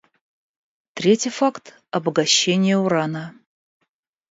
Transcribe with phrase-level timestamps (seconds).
[0.95, 3.25] Третий факт— обогащение урана.